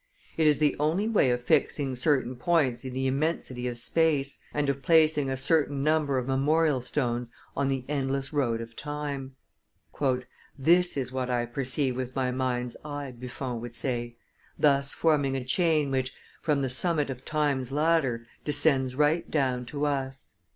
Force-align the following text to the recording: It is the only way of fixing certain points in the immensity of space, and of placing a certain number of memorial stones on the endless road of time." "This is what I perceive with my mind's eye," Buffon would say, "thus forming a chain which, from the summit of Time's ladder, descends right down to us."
It 0.35 0.47
is 0.47 0.57
the 0.57 0.75
only 0.79 1.07
way 1.07 1.29
of 1.29 1.43
fixing 1.43 1.95
certain 1.95 2.35
points 2.35 2.83
in 2.83 2.93
the 2.93 3.05
immensity 3.05 3.67
of 3.67 3.77
space, 3.77 4.39
and 4.51 4.67
of 4.67 4.81
placing 4.81 5.29
a 5.29 5.37
certain 5.37 5.83
number 5.83 6.17
of 6.17 6.25
memorial 6.25 6.81
stones 6.81 7.31
on 7.55 7.67
the 7.67 7.85
endless 7.87 8.33
road 8.33 8.61
of 8.61 8.75
time." 8.75 9.35
"This 10.57 10.97
is 10.97 11.11
what 11.11 11.29
I 11.29 11.45
perceive 11.45 11.97
with 11.97 12.15
my 12.15 12.31
mind's 12.31 12.75
eye," 12.83 13.11
Buffon 13.15 13.61
would 13.61 13.75
say, 13.75 14.15
"thus 14.57 14.91
forming 14.91 15.35
a 15.35 15.45
chain 15.45 15.91
which, 15.91 16.13
from 16.41 16.63
the 16.63 16.69
summit 16.69 17.11
of 17.11 17.23
Time's 17.23 17.71
ladder, 17.71 18.25
descends 18.43 18.95
right 18.95 19.29
down 19.29 19.67
to 19.67 19.85
us." 19.85 20.31